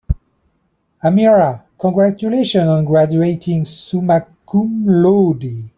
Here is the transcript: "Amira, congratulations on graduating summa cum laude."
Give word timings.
"Amira, 1.03 1.61
congratulations 1.77 2.67
on 2.67 2.83
graduating 2.85 3.65
summa 3.65 4.25
cum 4.49 4.83
laude." 4.87 5.69